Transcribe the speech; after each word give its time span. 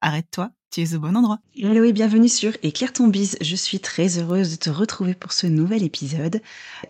arrête-toi, 0.00 0.50
tu 0.70 0.82
es 0.82 0.94
au 0.94 1.00
bon 1.00 1.16
endroit. 1.16 1.40
Hello 1.56 1.84
et 1.84 1.92
bienvenue 1.92 2.28
sur 2.28 2.52
Éclaire 2.62 2.92
ton 2.92 3.08
bise. 3.08 3.36
Je 3.40 3.56
suis 3.56 3.80
très 3.80 4.18
heureuse 4.18 4.52
de 4.52 4.56
te 4.56 4.70
retrouver 4.70 5.14
pour 5.14 5.32
ce 5.32 5.46
nouvel 5.46 5.82
épisode. 5.82 6.40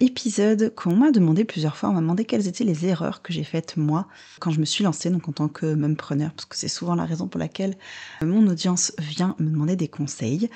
Épisode 0.01 0.73
qu'on 0.75 0.95
m'a 0.95 1.11
demandé 1.11 1.45
plusieurs 1.45 1.77
fois. 1.77 1.89
On 1.89 1.93
m'a 1.93 2.01
demandé 2.01 2.25
quelles 2.25 2.47
étaient 2.47 2.65
les 2.65 2.87
erreurs 2.87 3.23
que 3.23 3.33
j'ai 3.33 3.43
faites 3.43 3.77
moi 3.77 4.07
quand 4.39 4.51
je 4.51 4.61
me 4.61 4.65
suis 4.65 4.85
lancée 4.85 5.11
donc 5.11 5.29
en 5.29 5.33
tant 5.33 5.49
que 5.49 5.75
preneur, 5.95 6.33
parce 6.33 6.45
que 6.45 6.57
c'est 6.57 6.69
souvent 6.69 6.95
la 6.95 7.05
raison 7.05 7.27
pour 7.27 7.41
laquelle 7.41 7.77
mon 8.23 8.47
audience 8.47 8.93
vient 8.99 9.35
me 9.39 9.51
demander 9.51 9.77
des 9.77 9.89
conseils. 9.89 10.49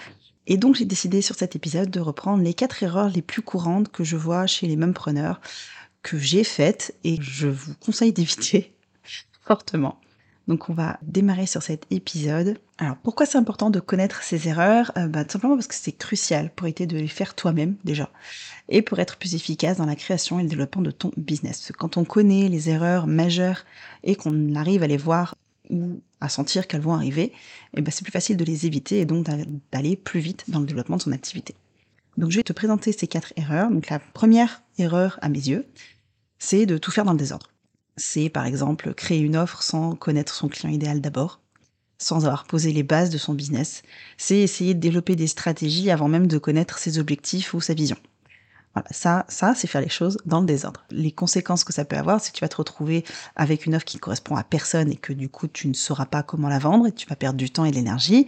Et 0.46 0.56
donc 0.56 0.76
j'ai 0.76 0.84
décidé 0.84 1.22
sur 1.22 1.34
cet 1.34 1.56
épisode 1.56 1.90
de 1.90 2.00
reprendre 2.00 2.42
les 2.42 2.54
quatre 2.54 2.82
erreurs 2.82 3.08
les 3.08 3.22
plus 3.22 3.42
courantes 3.42 3.90
que 3.90 4.04
je 4.04 4.16
vois 4.16 4.46
chez 4.46 4.66
les 4.66 4.76
preneurs 4.92 5.40
que 6.02 6.18
j'ai 6.18 6.44
faites 6.44 6.94
et 7.02 7.18
je 7.20 7.48
vous 7.48 7.72
conseille 7.80 8.12
d'éviter 8.12 8.74
fortement. 9.46 9.98
Donc 10.46 10.68
on 10.68 10.74
va 10.74 10.98
démarrer 11.02 11.46
sur 11.46 11.62
cet 11.62 11.86
épisode. 11.90 12.58
Alors 12.78 12.96
pourquoi 12.96 13.24
c'est 13.26 13.38
important 13.38 13.70
de 13.70 13.80
connaître 13.80 14.22
ces 14.22 14.48
erreurs? 14.48 14.92
Euh, 14.98 15.06
bah, 15.06 15.24
Tout 15.24 15.32
simplement 15.32 15.54
parce 15.54 15.66
que 15.66 15.74
c'est 15.74 15.92
crucial 15.92 16.50
pour 16.54 16.66
éviter 16.66 16.86
de 16.86 16.98
les 16.98 17.08
faire 17.08 17.34
toi-même 17.34 17.76
déjà 17.84 18.10
et 18.68 18.82
pour 18.82 18.98
être 18.98 19.16
plus 19.16 19.34
efficace 19.34 19.78
dans 19.78 19.86
la 19.86 19.96
création 19.96 20.38
et 20.38 20.42
le 20.42 20.48
développement 20.48 20.82
de 20.82 20.90
ton 20.90 21.12
business. 21.16 21.72
Quand 21.78 21.96
on 21.96 22.04
connaît 22.04 22.48
les 22.48 22.68
erreurs 22.68 23.06
majeures 23.06 23.64
et 24.02 24.16
qu'on 24.16 24.54
arrive 24.54 24.82
à 24.82 24.86
les 24.86 24.96
voir 24.96 25.34
ou 25.70 26.00
à 26.20 26.28
sentir 26.28 26.66
qu'elles 26.66 26.82
vont 26.82 26.94
arriver, 26.94 27.32
eh 27.74 27.80
ben, 27.80 27.90
c'est 27.90 28.02
plus 28.02 28.12
facile 28.12 28.36
de 28.36 28.44
les 28.44 28.66
éviter 28.66 29.00
et 29.00 29.06
donc 29.06 29.26
d'aller 29.72 29.96
plus 29.96 30.20
vite 30.20 30.44
dans 30.48 30.60
le 30.60 30.66
développement 30.66 30.96
de 30.96 31.02
son 31.02 31.12
activité. 31.12 31.54
Donc 32.16 32.30
je 32.30 32.36
vais 32.36 32.42
te 32.42 32.52
présenter 32.52 32.92
ces 32.92 33.06
quatre 33.06 33.32
erreurs. 33.36 33.70
Donc 33.70 33.88
la 33.88 33.98
première 33.98 34.62
erreur 34.78 35.18
à 35.22 35.28
mes 35.28 35.38
yeux, 35.38 35.66
c'est 36.38 36.66
de 36.66 36.76
tout 36.76 36.90
faire 36.90 37.04
dans 37.04 37.12
le 37.12 37.18
désordre 37.18 37.48
c'est 37.96 38.28
par 38.28 38.46
exemple 38.46 38.94
créer 38.94 39.20
une 39.20 39.36
offre 39.36 39.62
sans 39.62 39.94
connaître 39.94 40.34
son 40.34 40.48
client 40.48 40.72
idéal 40.72 41.00
d'abord, 41.00 41.40
sans 41.98 42.26
avoir 42.26 42.44
posé 42.44 42.72
les 42.72 42.82
bases 42.82 43.10
de 43.10 43.18
son 43.18 43.34
business. 43.34 43.82
C'est 44.16 44.38
essayer 44.38 44.74
de 44.74 44.80
développer 44.80 45.16
des 45.16 45.26
stratégies 45.26 45.90
avant 45.90 46.08
même 46.08 46.26
de 46.26 46.38
connaître 46.38 46.78
ses 46.78 46.98
objectifs 46.98 47.54
ou 47.54 47.60
sa 47.60 47.74
vision. 47.74 47.96
Voilà, 48.74 48.88
ça, 48.90 49.24
ça, 49.28 49.54
c'est 49.54 49.68
faire 49.68 49.80
les 49.80 49.88
choses 49.88 50.18
dans 50.26 50.40
le 50.40 50.46
désordre. 50.46 50.84
Les 50.90 51.12
conséquences 51.12 51.62
que 51.62 51.72
ça 51.72 51.84
peut 51.84 51.96
avoir, 51.96 52.20
c'est 52.20 52.32
que 52.32 52.38
tu 52.38 52.44
vas 52.44 52.48
te 52.48 52.56
retrouver 52.56 53.04
avec 53.36 53.66
une 53.66 53.76
offre 53.76 53.84
qui 53.84 53.98
correspond 53.98 54.34
à 54.34 54.42
personne 54.42 54.90
et 54.90 54.96
que 54.96 55.12
du 55.12 55.28
coup, 55.28 55.46
tu 55.46 55.68
ne 55.68 55.74
sauras 55.74 56.06
pas 56.06 56.24
comment 56.24 56.48
la 56.48 56.58
vendre 56.58 56.88
et 56.88 56.92
tu 56.92 57.06
vas 57.06 57.14
perdre 57.14 57.38
du 57.38 57.50
temps 57.50 57.64
et 57.64 57.70
de 57.70 57.76
l'énergie. 57.76 58.26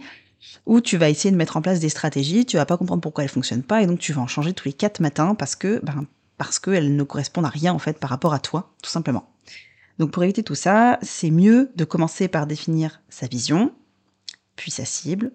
Ou 0.65 0.79
tu 0.79 0.95
vas 0.95 1.09
essayer 1.09 1.31
de 1.31 1.35
mettre 1.35 1.57
en 1.57 1.61
place 1.61 1.81
des 1.81 1.89
stratégies, 1.89 2.45
tu 2.45 2.55
vas 2.55 2.65
pas 2.65 2.77
comprendre 2.77 3.01
pourquoi 3.01 3.25
elles 3.25 3.29
fonctionnent 3.29 3.63
pas 3.63 3.81
et 3.81 3.87
donc 3.87 3.99
tu 3.99 4.13
vas 4.13 4.21
en 4.21 4.27
changer 4.27 4.53
tous 4.53 4.69
les 4.69 4.73
quatre 4.73 5.01
matins 5.01 5.35
parce 5.35 5.57
que, 5.57 5.81
ben, 5.83 6.05
parce 6.37 6.59
qu'elles 6.59 6.95
ne 6.95 7.03
correspondent 7.03 7.45
à 7.45 7.49
rien 7.49 7.73
en 7.73 7.79
fait 7.79 7.99
par 7.99 8.09
rapport 8.09 8.33
à 8.33 8.39
toi, 8.39 8.71
tout 8.81 8.89
simplement. 8.89 9.27
Donc 9.99 10.11
pour 10.11 10.23
éviter 10.23 10.43
tout 10.43 10.55
ça, 10.55 10.99
c'est 11.01 11.31
mieux 11.31 11.71
de 11.75 11.83
commencer 11.83 12.27
par 12.27 12.47
définir 12.47 13.01
sa 13.09 13.27
vision, 13.27 13.73
puis 14.55 14.71
sa 14.71 14.85
cible, 14.85 15.31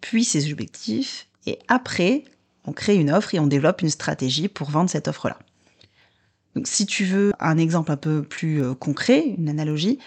puis 0.00 0.24
ses 0.24 0.52
objectifs, 0.52 1.28
et 1.46 1.58
après, 1.68 2.24
on 2.64 2.72
crée 2.72 2.96
une 2.96 3.10
offre 3.10 3.34
et 3.34 3.40
on 3.40 3.46
développe 3.46 3.82
une 3.82 3.90
stratégie 3.90 4.48
pour 4.48 4.70
vendre 4.70 4.88
cette 4.88 5.08
offre-là. 5.08 5.38
Donc 6.54 6.66
si 6.68 6.86
tu 6.86 7.04
veux 7.04 7.32
un 7.40 7.58
exemple 7.58 7.90
un 7.90 7.96
peu 7.96 8.22
plus 8.22 8.62
euh, 8.62 8.74
concret, 8.74 9.34
une 9.36 9.48
analogie, 9.48 9.98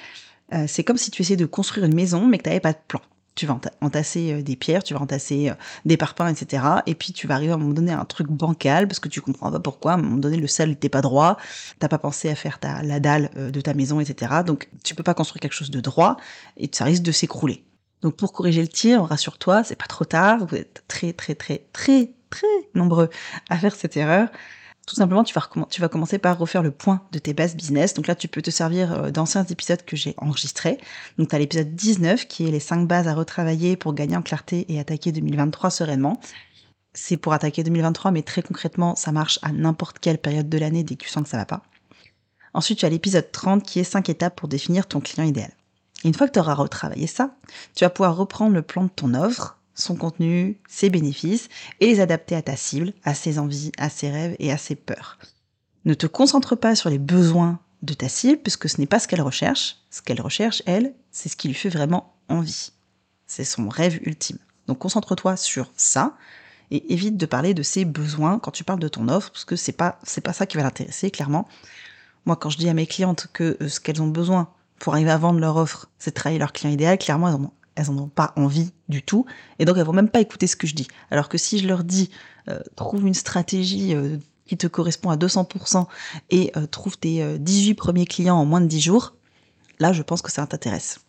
euh, 0.53 0.65
c'est 0.67 0.83
comme 0.83 0.97
si 0.97 1.11
tu 1.11 1.21
essayais 1.21 1.37
de 1.37 1.45
construire 1.45 1.85
une 1.85 1.95
maison 1.95 2.25
mais 2.25 2.37
que 2.37 2.43
tu 2.43 2.49
n'avais 2.49 2.61
pas 2.61 2.73
de 2.73 2.79
plan 2.87 3.01
tu 3.37 3.45
vas 3.45 3.59
entasser 3.81 4.33
euh, 4.33 4.41
des 4.41 4.57
pierres, 4.57 4.83
tu 4.83 4.93
vas 4.93 4.99
entasser 4.99 5.49
euh, 5.49 5.53
des 5.85 5.95
parpaings, 5.95 6.29
etc. 6.29 6.63
Et 6.87 6.95
puis 6.95 7.13
tu 7.13 7.27
vas 7.27 7.35
arriver 7.35 7.51
à 7.51 7.55
un 7.55 7.59
moment 7.59 7.73
donné 7.73 7.93
à 7.93 7.99
un 7.99 8.05
truc 8.05 8.27
bancal 8.27 8.87
parce 8.87 8.99
que 8.99 9.07
tu 9.07 9.21
comprends 9.21 9.51
pas 9.51 9.59
pourquoi. 9.59 9.93
À 9.93 9.95
un 9.95 10.01
moment 10.01 10.17
donné, 10.17 10.37
le 10.37 10.47
sol 10.47 10.69
n'était 10.69 10.89
pas 10.89 11.01
droit, 11.01 11.37
t'as 11.79 11.87
pas 11.87 11.99
pensé 11.99 12.29
à 12.29 12.35
faire 12.35 12.59
ta, 12.59 12.81
la 12.83 12.99
dalle 12.99 13.29
euh, 13.37 13.51
de 13.51 13.61
ta 13.61 13.73
maison, 13.73 13.99
etc. 14.01 14.41
Donc 14.45 14.67
tu 14.83 14.95
peux 14.95 15.03
pas 15.03 15.13
construire 15.13 15.39
quelque 15.39 15.53
chose 15.53 15.71
de 15.71 15.79
droit 15.79 16.17
et 16.57 16.69
ça 16.73 16.83
risque 16.83 17.03
de 17.03 17.11
s'écrouler. 17.11 17.63
Donc 18.01 18.15
pour 18.15 18.33
corriger 18.33 18.61
le 18.61 18.67
tir, 18.67 19.03
rassure-toi, 19.05 19.63
c'est 19.63 19.75
pas 19.75 19.85
trop 19.85 20.05
tard. 20.05 20.45
Vous 20.45 20.55
êtes 20.55 20.83
très 20.87 21.13
très 21.13 21.35
très 21.35 21.67
très 21.71 22.11
très 22.29 22.47
nombreux 22.73 23.09
à 23.49 23.57
faire 23.57 23.75
cette 23.75 23.95
erreur 23.95 24.29
tout 24.87 24.95
simplement, 24.95 25.25
tu 25.25 25.33
vas, 25.33 25.89
commencer 25.89 26.17
par 26.17 26.37
refaire 26.37 26.63
le 26.63 26.71
point 26.71 27.01
de 27.11 27.19
tes 27.19 27.33
bases 27.33 27.57
business. 27.57 27.93
Donc 27.93 28.07
là, 28.07 28.15
tu 28.15 28.29
peux 28.29 28.41
te 28.41 28.49
servir 28.49 28.93
euh, 28.93 29.11
d'anciens 29.11 29.43
épisodes 29.43 29.83
que 29.83 29.97
j'ai 29.97 30.15
enregistrés. 30.17 30.77
Donc 31.17 31.27
tu 31.27 31.35
as 31.35 31.39
l'épisode 31.39 31.75
19 31.75 32.25
qui 32.25 32.47
est 32.47 32.51
les 32.51 32.61
5 32.61 32.87
bases 32.87 33.09
à 33.09 33.13
retravailler 33.13 33.75
pour 33.75 33.93
gagner 33.93 34.15
en 34.15 34.21
clarté 34.21 34.65
et 34.69 34.79
attaquer 34.79 35.11
2023 35.11 35.71
sereinement. 35.71 36.21
C'est 36.93 37.17
pour 37.17 37.33
attaquer 37.33 37.63
2023, 37.63 38.11
mais 38.11 38.21
très 38.21 38.41
concrètement, 38.41 38.95
ça 38.95 39.11
marche 39.11 39.39
à 39.41 39.51
n'importe 39.51 39.99
quelle 39.99 40.19
période 40.19 40.47
de 40.47 40.57
l'année 40.57 40.85
dès 40.85 40.95
que 40.95 41.03
tu 41.03 41.09
sens 41.09 41.23
que 41.23 41.29
ça 41.29 41.37
va 41.37 41.45
pas. 41.45 41.63
Ensuite, 42.53 42.79
tu 42.79 42.85
as 42.85 42.89
l'épisode 42.89 43.29
30 43.29 43.63
qui 43.63 43.81
est 43.81 43.83
5 43.83 44.07
étapes 44.07 44.37
pour 44.37 44.47
définir 44.47 44.87
ton 44.87 45.01
client 45.01 45.27
idéal. 45.27 45.51
une 46.05 46.13
fois 46.13 46.27
que 46.27 46.33
tu 46.33 46.39
auras 46.39 46.53
retravaillé 46.53 47.07
ça, 47.07 47.35
tu 47.75 47.83
vas 47.83 47.89
pouvoir 47.89 48.15
reprendre 48.15 48.53
le 48.53 48.61
plan 48.61 48.85
de 48.85 48.89
ton 48.89 49.13
offre, 49.15 49.56
son 49.77 49.95
contenu, 49.95 50.59
ses 50.67 50.89
bénéfices, 50.89 51.49
et 51.79 51.87
les 51.87 51.99
adapter 51.99 52.35
à 52.35 52.41
ta 52.41 52.55
cible, 52.55 52.93
à 53.03 53.13
ses 53.13 53.39
envies, 53.39 53.71
à 53.77 53.89
ses 53.89 54.09
rêves 54.09 54.35
et 54.39 54.51
à 54.51 54.57
ses 54.57 54.75
peurs. 54.75 55.17
Ne 55.85 55.93
te 55.93 56.07
concentre 56.07 56.55
pas 56.55 56.75
sur 56.75 56.89
les 56.89 56.97
besoins 56.97 57.59
de 57.83 57.93
ta 57.93 58.09
cible, 58.09 58.41
puisque 58.41 58.67
ce 58.67 58.81
n'est 58.81 58.87
pas 58.87 58.99
ce 58.99 59.07
qu'elle 59.07 59.21
recherche. 59.21 59.77
Ce 59.91 60.01
qu'elle 60.01 60.19
recherche, 60.19 60.63
elle, 60.65 60.93
c'est 61.11 61.29
ce 61.29 61.37
qui 61.37 61.47
lui 61.47 61.55
fait 61.55 61.69
vraiment 61.69 62.15
envie. 62.27 62.71
C'est 63.27 63.43
son 63.43 63.69
rêve 63.69 63.99
ultime. 64.03 64.39
Donc 64.67 64.79
concentre-toi 64.79 65.37
sur 65.37 65.71
ça 65.77 66.17
et 66.71 66.93
évite 66.93 67.15
de 67.15 67.25
parler 67.25 67.53
de 67.53 67.63
ses 67.63 67.85
besoins 67.85 68.39
quand 68.39 68.51
tu 68.51 68.63
parles 68.63 68.79
de 68.79 68.87
ton 68.87 69.07
offre, 69.07 69.31
parce 69.31 69.45
que 69.45 69.55
c'est 69.55 69.71
pas 69.71 69.99
c'est 70.03 70.21
pas 70.21 70.33
ça 70.33 70.45
qui 70.45 70.57
va 70.57 70.63
l'intéresser 70.63 71.11
clairement. 71.11 71.47
Moi, 72.25 72.35
quand 72.35 72.49
je 72.49 72.57
dis 72.57 72.67
à 72.67 72.73
mes 72.73 72.87
clientes 72.87 73.27
que 73.31 73.57
euh, 73.61 73.69
ce 73.69 73.79
qu'elles 73.79 74.01
ont 74.01 74.07
besoin 74.07 74.49
pour 74.79 74.93
arriver 74.93 75.11
à 75.11 75.17
vendre 75.17 75.39
leur 75.39 75.55
offre, 75.55 75.87
c'est 75.97 76.11
de 76.11 76.15
travailler 76.15 76.39
leur 76.39 76.51
client 76.51 76.73
idéal, 76.73 76.97
clairement, 76.97 77.29
elles 77.29 77.35
ont 77.35 77.51
elles 77.77 77.89
en 77.89 77.97
ont 77.97 78.09
pas 78.09 78.33
envie 78.35 78.71
du 78.89 79.03
tout, 79.03 79.25
et 79.59 79.65
donc 79.65 79.77
elles 79.77 79.85
vont 79.85 79.93
même 79.93 80.09
pas 80.09 80.19
écouter 80.19 80.47
ce 80.47 80.55
que 80.55 80.67
je 80.67 80.75
dis. 80.75 80.87
Alors 81.11 81.29
que 81.29 81.37
si 81.37 81.59
je 81.59 81.67
leur 81.67 81.83
dis, 81.83 82.09
euh, 82.49 82.59
trouve 82.75 83.05
une 83.05 83.13
stratégie 83.13 83.93
euh, 83.93 84.17
qui 84.45 84.57
te 84.57 84.67
correspond 84.67 85.09
à 85.09 85.15
200% 85.15 85.85
et 86.31 86.51
euh, 86.57 86.65
trouve 86.65 86.97
tes 86.97 87.37
18 87.37 87.75
premiers 87.75 88.05
clients 88.05 88.37
en 88.37 88.45
moins 88.45 88.61
de 88.61 88.67
10 88.67 88.81
jours, 88.81 89.15
là 89.79 89.93
je 89.93 90.01
pense 90.01 90.21
que 90.21 90.31
ça 90.31 90.45
t'intéresse. 90.47 90.99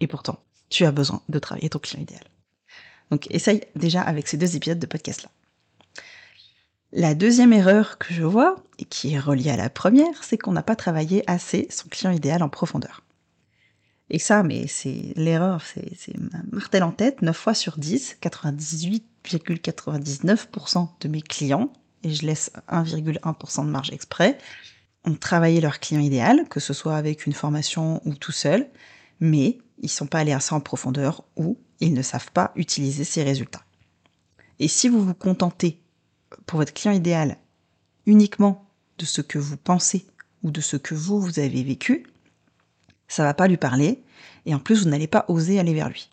Et 0.00 0.06
pourtant, 0.06 0.40
tu 0.68 0.84
as 0.84 0.92
besoin 0.92 1.22
de 1.28 1.38
travailler 1.38 1.70
ton 1.70 1.78
client 1.78 2.02
idéal. 2.02 2.24
Donc 3.10 3.26
essaye 3.30 3.62
déjà 3.76 4.02
avec 4.02 4.28
ces 4.28 4.36
deux 4.36 4.56
épisodes 4.56 4.78
de 4.78 4.86
podcast 4.86 5.22
là. 5.22 5.30
La 6.92 7.14
deuxième 7.14 7.52
erreur 7.52 7.98
que 7.98 8.12
je 8.12 8.24
vois, 8.24 8.56
et 8.80 8.84
qui 8.84 9.14
est 9.14 9.18
reliée 9.20 9.50
à 9.50 9.56
la 9.56 9.70
première, 9.70 10.24
c'est 10.24 10.36
qu'on 10.36 10.50
n'a 10.50 10.64
pas 10.64 10.74
travaillé 10.74 11.22
assez 11.30 11.68
son 11.70 11.88
client 11.88 12.10
idéal 12.10 12.42
en 12.42 12.48
profondeur. 12.48 13.04
Et 14.10 14.18
ça, 14.18 14.42
mais 14.42 14.66
c'est 14.66 15.14
l'erreur, 15.14 15.62
c'est 15.62 16.14
martel 16.50 16.82
en 16.82 16.90
tête, 16.90 17.22
9 17.22 17.36
fois 17.36 17.54
sur 17.54 17.78
10, 17.78 18.16
98,99% 18.20 20.88
de 21.00 21.08
mes 21.08 21.22
clients, 21.22 21.72
et 22.02 22.12
je 22.12 22.26
laisse 22.26 22.50
1,1% 22.68 23.64
de 23.64 23.70
marge 23.70 23.92
exprès, 23.92 24.36
ont 25.04 25.14
travaillé 25.14 25.60
leur 25.60 25.78
client 25.78 26.00
idéal, 26.00 26.48
que 26.48 26.58
ce 26.58 26.72
soit 26.72 26.96
avec 26.96 27.26
une 27.26 27.32
formation 27.32 28.02
ou 28.04 28.14
tout 28.14 28.32
seul, 28.32 28.68
mais 29.20 29.58
ils 29.78 29.88
sont 29.88 30.06
pas 30.06 30.18
allés 30.18 30.32
assez 30.32 30.54
en 30.54 30.60
profondeur 30.60 31.24
ou 31.36 31.58
ils 31.78 31.94
ne 31.94 32.02
savent 32.02 32.32
pas 32.32 32.52
utiliser 32.56 33.04
ces 33.04 33.22
résultats. 33.22 33.62
Et 34.58 34.66
si 34.68 34.88
vous 34.88 35.04
vous 35.04 35.14
contentez 35.14 35.80
pour 36.46 36.58
votre 36.58 36.74
client 36.74 36.92
idéal 36.92 37.38
uniquement 38.06 38.66
de 38.98 39.04
ce 39.04 39.20
que 39.20 39.38
vous 39.38 39.56
pensez 39.56 40.06
ou 40.42 40.50
de 40.50 40.60
ce 40.60 40.76
que 40.76 40.94
vous, 40.94 41.20
vous 41.20 41.38
avez 41.38 41.62
vécu, 41.62 42.06
ça 43.10 43.24
va 43.24 43.34
pas 43.34 43.48
lui 43.48 43.56
parler, 43.56 44.02
et 44.46 44.54
en 44.54 44.58
plus 44.58 44.84
vous 44.84 44.88
n'allez 44.88 45.08
pas 45.08 45.24
oser 45.28 45.58
aller 45.58 45.74
vers 45.74 45.88
lui. 45.88 46.08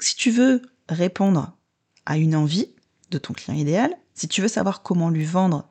si 0.00 0.16
tu 0.16 0.30
veux 0.30 0.62
répondre 0.88 1.56
à 2.04 2.18
une 2.18 2.36
envie 2.36 2.68
de 3.10 3.18
ton 3.18 3.32
client 3.32 3.56
idéal, 3.56 3.96
si 4.14 4.28
tu 4.28 4.42
veux 4.42 4.48
savoir 4.48 4.82
comment 4.82 5.08
lui 5.08 5.24
vendre 5.24 5.68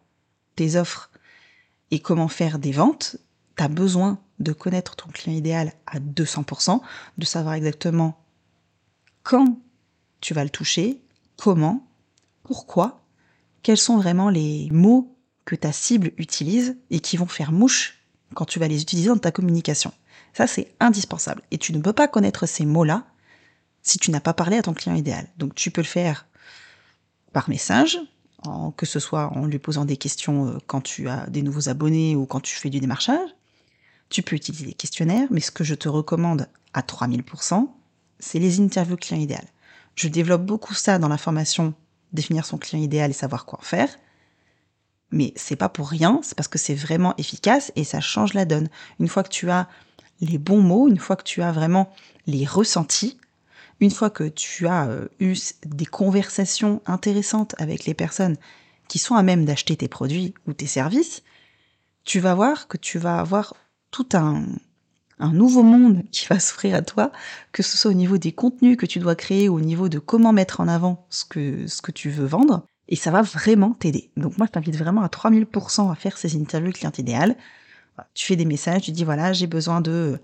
tes 0.55 0.77
offres 0.77 1.11
et 1.91 1.99
comment 1.99 2.29
faire 2.29 2.57
des 2.57 2.71
ventes, 2.71 3.17
tu 3.57 3.63
as 3.63 3.67
besoin 3.67 4.19
de 4.39 4.53
connaître 4.53 4.95
ton 4.95 5.09
client 5.09 5.35
idéal 5.35 5.73
à 5.87 5.99
200%, 5.99 6.81
de 7.17 7.25
savoir 7.25 7.55
exactement 7.55 8.23
quand 9.23 9.59
tu 10.21 10.33
vas 10.33 10.43
le 10.43 10.49
toucher, 10.49 11.01
comment, 11.35 11.85
pourquoi, 12.43 13.03
quels 13.61 13.77
sont 13.77 13.97
vraiment 13.97 14.29
les 14.29 14.69
mots 14.71 15.17
que 15.43 15.55
ta 15.55 15.71
cible 15.71 16.13
utilise 16.17 16.77
et 16.89 16.99
qui 16.99 17.17
vont 17.17 17.27
faire 17.27 17.51
mouche 17.51 18.04
quand 18.33 18.45
tu 18.45 18.59
vas 18.59 18.67
les 18.67 18.81
utiliser 18.81 19.09
dans 19.09 19.17
ta 19.17 19.31
communication. 19.31 19.93
Ça, 20.33 20.47
c'est 20.47 20.73
indispensable. 20.79 21.41
Et 21.51 21.57
tu 21.57 21.73
ne 21.73 21.79
peux 21.79 21.93
pas 21.93 22.07
connaître 22.07 22.45
ces 22.45 22.65
mots-là 22.65 23.05
si 23.81 23.99
tu 23.99 24.11
n'as 24.11 24.19
pas 24.19 24.33
parlé 24.33 24.57
à 24.57 24.63
ton 24.63 24.73
client 24.73 24.95
idéal. 24.95 25.27
Donc 25.37 25.55
tu 25.55 25.71
peux 25.71 25.81
le 25.81 25.87
faire 25.87 26.25
par 27.31 27.49
message, 27.49 27.99
que 28.77 28.85
ce 28.85 28.99
soit 28.99 29.31
en 29.35 29.45
lui 29.45 29.59
posant 29.59 29.85
des 29.85 29.97
questions 29.97 30.47
euh, 30.47 30.57
quand 30.67 30.81
tu 30.81 31.09
as 31.09 31.27
des 31.27 31.41
nouveaux 31.41 31.69
abonnés 31.69 32.15
ou 32.15 32.25
quand 32.25 32.39
tu 32.39 32.55
fais 32.55 32.69
du 32.69 32.79
démarchage. 32.79 33.29
Tu 34.09 34.21
peux 34.21 34.35
utiliser 34.35 34.65
des 34.65 34.73
questionnaires, 34.73 35.27
mais 35.31 35.39
ce 35.39 35.51
que 35.51 35.63
je 35.63 35.75
te 35.75 35.89
recommande 35.89 36.47
à 36.73 36.81
3000%, 36.81 37.67
c'est 38.19 38.39
les 38.39 38.59
interviews 38.59 38.97
client 38.97 39.19
idéal. 39.19 39.45
Je 39.95 40.07
développe 40.07 40.45
beaucoup 40.45 40.73
ça 40.73 40.99
dans 40.99 41.07
la 41.07 41.17
formation 41.17 41.73
définir 42.13 42.45
son 42.45 42.57
client 42.57 42.81
idéal 42.81 43.09
et 43.09 43.13
savoir 43.13 43.45
quoi 43.45 43.59
en 43.59 43.63
faire. 43.63 43.89
Mais 45.15 45.31
c'est 45.37 45.55
pas 45.55 45.69
pour 45.69 45.89
rien, 45.89 46.19
c'est 46.23 46.35
parce 46.35 46.49
que 46.49 46.59
c'est 46.59 46.75
vraiment 46.75 47.15
efficace 47.17 47.71
et 47.77 47.85
ça 47.85 48.01
change 48.01 48.33
la 48.33 48.43
donne. 48.43 48.67
Une 48.99 49.07
fois 49.07 49.23
que 49.23 49.29
tu 49.29 49.49
as 49.49 49.69
les 50.19 50.37
bons 50.37 50.61
mots, 50.61 50.89
une 50.89 50.99
fois 50.99 51.15
que 51.15 51.23
tu 51.23 51.41
as 51.41 51.53
vraiment 51.53 51.89
les 52.27 52.45
ressentis, 52.45 53.17
une 53.79 53.91
fois 53.91 54.09
que 54.09 54.25
tu 54.25 54.67
as 54.67 54.87
euh, 54.87 55.07
eu 55.21 55.35
des 55.65 55.85
conversations 55.85 56.81
intéressantes 56.85 57.55
avec 57.59 57.85
les 57.85 57.93
personnes 57.93 58.35
qui 58.89 58.99
sont 58.99 59.15
à 59.15 59.23
même 59.23 59.45
d'acheter 59.45 59.77
tes 59.77 59.87
produits 59.87 60.33
ou 60.47 60.53
tes 60.53 60.67
services, 60.67 61.23
tu 62.03 62.19
vas 62.19 62.35
voir 62.35 62.67
que 62.67 62.77
tu 62.77 62.99
vas 62.99 63.17
avoir 63.19 63.55
tout 63.91 64.09
un, 64.13 64.43
un 65.19 65.31
nouveau 65.31 65.63
monde 65.63 66.03
qui 66.11 66.27
va 66.27 66.41
s'offrir 66.41 66.75
à 66.75 66.81
toi, 66.81 67.13
que 67.53 67.63
ce 67.63 67.77
soit 67.77 67.91
au 67.91 67.95
niveau 67.95 68.17
des 68.17 68.33
contenus 68.33 68.75
que 68.75 68.85
tu 68.85 68.99
dois 68.99 69.15
créer 69.15 69.47
au 69.47 69.61
niveau 69.61 69.87
de 69.87 69.99
comment 69.99 70.33
mettre 70.33 70.59
en 70.59 70.67
avant 70.67 71.07
ce 71.09 71.23
que, 71.23 71.67
ce 71.67 71.81
que 71.81 71.91
tu 71.91 72.09
veux 72.09 72.25
vendre. 72.25 72.65
Et 72.87 72.95
ça 72.95 73.11
va 73.11 73.21
vraiment 73.21 73.71
t'aider. 73.71 74.09
Donc 74.17 74.37
moi, 74.37 74.47
je 74.47 74.51
t'invite 74.51 74.75
vraiment 74.75 75.01
à 75.01 75.07
3000% 75.07 75.91
à 75.91 75.95
faire 75.95 76.17
ces 76.17 76.35
interviews 76.35 76.71
client 76.71 76.91
idéal. 76.97 77.35
Tu 78.13 78.25
fais 78.25 78.35
des 78.35 78.45
messages, 78.45 78.83
tu 78.83 78.91
dis 78.91 79.03
voilà, 79.03 79.33
j'ai 79.33 79.47
besoin 79.47 79.81
de, 79.81 80.19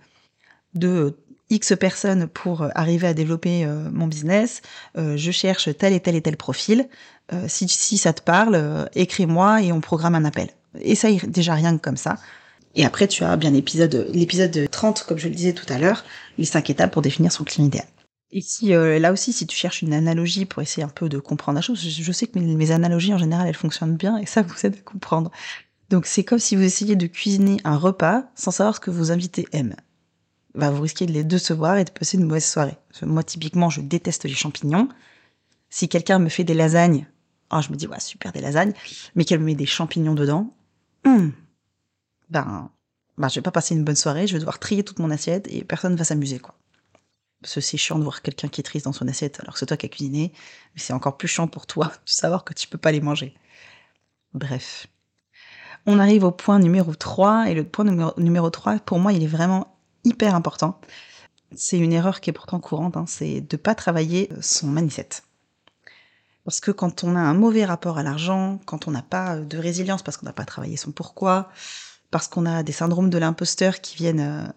de 0.73 1.17
X 1.51 1.73
personnes 1.79 2.27
pour 2.27 2.67
arriver 2.75 3.07
à 3.07 3.13
développer 3.13 3.65
euh, 3.65 3.89
mon 3.91 4.07
business. 4.07 4.61
Euh, 4.97 5.17
je 5.17 5.31
cherche 5.31 5.69
tel 5.77 5.93
et 5.93 5.99
tel 5.99 6.15
et 6.15 6.21
tel 6.21 6.37
profil. 6.37 6.87
Euh, 7.33 7.45
si, 7.47 7.67
si 7.67 7.97
ça 7.97 8.13
te 8.13 8.21
parle, 8.21 8.89
écris-moi 8.95 9.61
et 9.61 9.71
on 9.71 9.81
programme 9.81 10.15
un 10.15 10.25
appel. 10.25 10.49
Essaye 10.79 11.21
déjà 11.27 11.53
rien 11.53 11.77
que 11.77 11.81
comme 11.81 11.97
ça. 11.97 12.17
Et 12.75 12.85
après, 12.85 13.07
tu 13.07 13.23
as 13.25 13.35
bien 13.35 13.51
l'épisode, 13.51 14.07
l'épisode 14.13 14.69
30, 14.71 15.03
comme 15.03 15.17
je 15.17 15.27
le 15.27 15.35
disais 15.35 15.53
tout 15.53 15.65
à 15.71 15.77
l'heure, 15.77 16.05
les 16.37 16.45
cinq 16.45 16.69
étapes 16.69 16.91
pour 16.91 17.01
définir 17.01 17.31
son 17.31 17.43
client 17.43 17.67
idéal. 17.67 17.85
Et 18.33 18.41
si, 18.41 18.69
là 18.69 19.11
aussi, 19.11 19.33
si 19.33 19.45
tu 19.45 19.57
cherches 19.57 19.81
une 19.81 19.93
analogie 19.93 20.45
pour 20.45 20.61
essayer 20.61 20.83
un 20.83 20.89
peu 20.89 21.09
de 21.09 21.19
comprendre 21.19 21.57
la 21.57 21.61
chose, 21.61 21.81
je, 21.81 22.11
sais 22.11 22.27
que 22.27 22.39
mes, 22.39 22.71
analogies 22.71 23.13
en 23.13 23.17
général, 23.17 23.47
elles 23.47 23.55
fonctionnent 23.55 23.97
bien 23.97 24.17
et 24.17 24.25
ça 24.25 24.41
vous 24.41 24.65
aide 24.65 24.75
à 24.75 24.81
comprendre. 24.81 25.31
Donc 25.89 26.05
c'est 26.05 26.23
comme 26.23 26.39
si 26.39 26.55
vous 26.55 26.61
essayiez 26.61 26.95
de 26.95 27.07
cuisiner 27.07 27.57
un 27.65 27.75
repas 27.75 28.23
sans 28.35 28.51
savoir 28.51 28.75
ce 28.75 28.79
que 28.79 28.91
vos 28.91 29.11
invités 29.11 29.47
aiment 29.51 29.75
bah, 30.55 30.69
vous 30.69 30.81
risquez 30.81 31.05
de 31.05 31.11
les 31.11 31.23
décevoir 31.23 31.77
et 31.77 31.85
de 31.85 31.91
passer 31.91 32.17
une 32.17 32.25
mauvaise 32.25 32.45
soirée. 32.45 32.77
Moi, 33.03 33.23
typiquement, 33.23 33.69
je 33.69 33.81
déteste 33.81 34.25
les 34.25 34.33
champignons. 34.33 34.89
Si 35.69 35.87
quelqu'un 35.87 36.19
me 36.19 36.29
fait 36.29 36.43
des 36.43 36.53
lasagnes, 36.53 37.07
oh, 37.51 37.61
je 37.61 37.71
me 37.71 37.75
dis, 37.75 37.87
ouais, 37.87 37.99
super, 37.99 38.31
des 38.31 38.41
lasagnes, 38.41 38.73
mais 39.15 39.25
qu'elle 39.25 39.39
me 39.39 39.45
met 39.45 39.55
des 39.55 39.65
champignons 39.65 40.13
dedans, 40.13 40.53
hum, 41.05 41.31
ben, 42.29 42.69
ben, 43.17 43.29
je 43.29 43.35
vais 43.35 43.41
pas 43.41 43.51
passer 43.51 43.75
une 43.75 43.83
bonne 43.83 43.95
soirée, 43.95 44.27
je 44.27 44.33
vais 44.33 44.39
devoir 44.39 44.59
trier 44.59 44.83
toute 44.83 44.99
mon 44.99 45.09
assiette 45.09 45.47
et 45.49 45.63
personne 45.63 45.95
va 45.95 46.03
s'amuser, 46.03 46.39
quoi. 46.39 46.55
Parce 47.41 47.59
c'est 47.59 47.77
chiant 47.77 47.97
de 47.97 48.03
voir 48.03 48.21
quelqu'un 48.21 48.47
qui 48.47 48.61
est 48.61 48.63
triste 48.63 48.85
dans 48.85 48.93
son 48.93 49.07
assiette 49.07 49.39
alors 49.39 49.53
que 49.53 49.59
c'est 49.59 49.65
toi 49.65 49.77
qui 49.77 49.87
as 49.87 49.89
cuisiné, 49.89 50.31
mais 50.75 50.81
c'est 50.81 50.93
encore 50.93 51.17
plus 51.17 51.27
chiant 51.27 51.47
pour 51.47 51.65
toi 51.65 51.87
de 52.05 52.09
savoir 52.09 52.43
que 52.43 52.53
tu 52.53 52.67
peux 52.67 52.77
pas 52.77 52.91
les 52.91 53.01
manger. 53.01 53.35
Bref. 54.33 54.87
On 55.87 55.97
arrive 55.97 56.23
au 56.23 56.31
point 56.31 56.59
numéro 56.59 56.93
3, 56.93 57.49
et 57.49 57.55
le 57.55 57.63
point 57.63 57.85
numéro, 57.85 58.13
numéro 58.17 58.49
3, 58.51 58.79
pour 58.79 58.99
moi, 58.99 59.13
il 59.13 59.23
est 59.23 59.27
vraiment 59.27 59.75
hyper 60.03 60.35
important. 60.35 60.79
C'est 61.55 61.79
une 61.79 61.91
erreur 61.91 62.21
qui 62.21 62.29
est 62.29 62.33
pourtant 62.33 62.59
courante, 62.59 62.95
hein, 62.95 63.05
c'est 63.07 63.41
de 63.41 63.57
pas 63.57 63.73
travailler 63.73 64.29
son 64.41 64.67
mindset. 64.67 65.09
Parce 66.45 66.59
que 66.59 66.71
quand 66.71 67.03
on 67.03 67.15
a 67.15 67.19
un 67.19 67.33
mauvais 67.33 67.65
rapport 67.65 67.97
à 67.97 68.03
l'argent, 68.03 68.59
quand 68.65 68.87
on 68.87 68.91
n'a 68.91 69.01
pas 69.01 69.37
de 69.37 69.57
résilience 69.57 70.01
parce 70.01 70.17
qu'on 70.17 70.25
n'a 70.25 70.33
pas 70.33 70.45
travaillé 70.45 70.77
son 70.77 70.91
pourquoi, 70.91 71.49
parce 72.09 72.27
qu'on 72.27 72.45
a 72.45 72.63
des 72.63 72.71
syndromes 72.71 73.09
de 73.09 73.17
l'imposteur 73.17 73.79
qui 73.81 73.95
viennent 73.95 74.19
euh, 74.19 74.47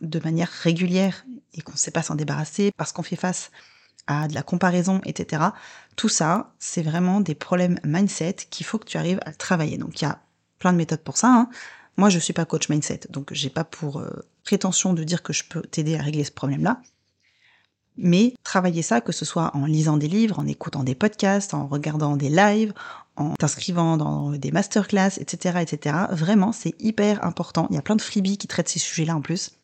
de 0.00 0.20
manière 0.20 0.48
régulière 0.48 1.24
et 1.54 1.62
qu'on 1.62 1.72
ne 1.72 1.78
sait 1.78 1.90
pas 1.90 2.02
s'en 2.02 2.14
débarrasser, 2.14 2.72
parce 2.76 2.92
qu'on 2.92 3.02
fait 3.02 3.16
face 3.16 3.50
à 4.06 4.28
de 4.28 4.34
la 4.34 4.42
comparaison, 4.42 5.00
etc. 5.04 5.42
Tout 5.96 6.08
ça, 6.08 6.52
c'est 6.58 6.82
vraiment 6.82 7.20
des 7.20 7.34
problèmes 7.34 7.78
mindset 7.84 8.36
qu'il 8.50 8.66
faut 8.66 8.78
que 8.78 8.86
tu 8.86 8.96
arrives 8.96 9.20
à 9.24 9.32
travailler. 9.32 9.78
Donc 9.78 10.00
il 10.00 10.04
y 10.04 10.08
a 10.08 10.20
plein 10.58 10.72
de 10.72 10.78
méthodes 10.78 11.02
pour 11.02 11.16
ça. 11.16 11.28
Hein. 11.28 11.50
Moi, 11.96 12.08
je 12.08 12.18
suis 12.18 12.32
pas 12.32 12.44
coach 12.44 12.68
mindset, 12.68 13.00
donc 13.10 13.32
j'ai 13.32 13.50
pas 13.50 13.64
pour 13.64 14.00
euh, 14.00 14.10
prétention 14.44 14.94
de 14.94 15.04
dire 15.04 15.22
que 15.22 15.32
je 15.32 15.44
peux 15.44 15.62
t'aider 15.62 15.96
à 15.96 16.02
régler 16.02 16.24
ce 16.24 16.32
problème-là. 16.32 16.80
Mais 17.98 18.34
travailler 18.42 18.80
ça, 18.80 19.02
que 19.02 19.12
ce 19.12 19.26
soit 19.26 19.54
en 19.54 19.66
lisant 19.66 19.98
des 19.98 20.08
livres, 20.08 20.38
en 20.38 20.46
écoutant 20.46 20.82
des 20.82 20.94
podcasts, 20.94 21.52
en 21.52 21.66
regardant 21.66 22.16
des 22.16 22.30
lives, 22.30 22.72
en 23.16 23.34
t'inscrivant 23.34 23.98
dans 23.98 24.30
des 24.30 24.50
masterclass, 24.50 25.18
etc., 25.18 25.58
etc. 25.60 25.96
Vraiment, 26.10 26.52
c'est 26.52 26.74
hyper 26.80 27.22
important. 27.22 27.66
Il 27.68 27.76
y 27.76 27.78
a 27.78 27.82
plein 27.82 27.96
de 27.96 28.00
freebies 28.00 28.38
qui 28.38 28.48
traitent 28.48 28.70
ces 28.70 28.78
sujets-là 28.78 29.14
en 29.14 29.20
plus 29.20 29.58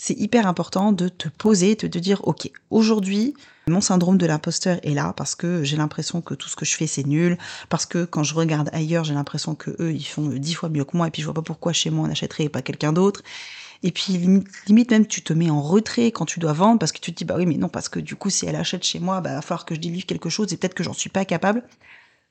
c'est 0.00 0.14
hyper 0.14 0.46
important 0.46 0.92
de 0.92 1.08
te 1.08 1.28
poser, 1.28 1.74
de 1.74 1.88
te 1.88 1.98
dire, 1.98 2.20
ok, 2.22 2.50
aujourd'hui, 2.70 3.34
mon 3.66 3.80
syndrome 3.80 4.16
de 4.16 4.26
l'imposteur 4.26 4.78
est 4.84 4.94
là 4.94 5.12
parce 5.16 5.34
que 5.34 5.64
j'ai 5.64 5.76
l'impression 5.76 6.22
que 6.22 6.34
tout 6.34 6.48
ce 6.48 6.54
que 6.54 6.64
je 6.64 6.76
fais 6.76 6.86
c'est 6.86 7.04
nul, 7.04 7.36
parce 7.68 7.84
que 7.84 8.04
quand 8.04 8.22
je 8.22 8.34
regarde 8.34 8.70
ailleurs, 8.72 9.02
j'ai 9.02 9.12
l'impression 9.12 9.56
que 9.56 9.70
eux 9.80 9.92
ils 9.92 10.04
font 10.04 10.28
dix 10.28 10.54
fois 10.54 10.68
mieux 10.68 10.84
que 10.84 10.96
moi 10.96 11.08
et 11.08 11.10
puis 11.10 11.20
je 11.20 11.26
vois 11.26 11.34
pas 11.34 11.42
pourquoi 11.42 11.72
chez 11.72 11.90
moi 11.90 12.06
on 12.06 12.10
achèterait 12.10 12.44
et 12.44 12.48
pas 12.48 12.62
quelqu'un 12.62 12.92
d'autre. 12.92 13.22
Et 13.82 13.90
puis 13.90 14.18
limite, 14.66 14.90
même 14.90 15.06
tu 15.06 15.22
te 15.22 15.32
mets 15.32 15.50
en 15.50 15.60
retrait 15.60 16.12
quand 16.12 16.26
tu 16.26 16.38
dois 16.38 16.52
vendre 16.52 16.78
parce 16.78 16.92
que 16.92 17.00
tu 17.00 17.12
te 17.12 17.18
dis 17.18 17.24
bah 17.24 17.34
oui 17.36 17.46
mais 17.46 17.56
non 17.56 17.68
parce 17.68 17.88
que 17.88 17.98
du 18.00 18.14
coup 18.14 18.30
si 18.30 18.46
elle 18.46 18.56
achète 18.56 18.84
chez 18.84 19.00
moi 19.00 19.20
bah 19.20 19.34
va 19.34 19.42
falloir 19.42 19.64
que 19.66 19.74
je 19.74 19.80
délivre 19.80 20.06
quelque 20.06 20.28
chose 20.28 20.52
et 20.52 20.56
peut-être 20.56 20.74
que 20.74 20.84
j'en 20.84 20.92
suis 20.94 21.10
pas 21.10 21.24
capable. 21.24 21.64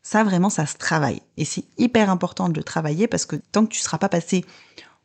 Ça 0.03 0.23
vraiment 0.23 0.49
ça 0.49 0.65
se 0.65 0.77
travaille 0.77 1.21
et 1.35 1.43
c'est 1.43 1.65
hyper 1.77 2.09
important 2.09 2.47
de 2.47 2.55
le 2.55 2.63
travailler 2.63 3.07
parce 3.07 3.25
que 3.25 3.35
tant 3.51 3.65
que 3.65 3.71
tu 3.71 3.79
seras 3.81 3.97
pas 3.97 4.09
passé 4.09 4.45